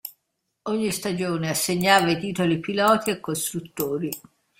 Ogni 0.63 0.91
stagione 0.91 1.47
assegnava 1.47 2.09
i 2.09 2.17
titoli 2.19 2.59
piloti 2.59 3.11
e 3.11 3.19
costruttori. 3.19 4.09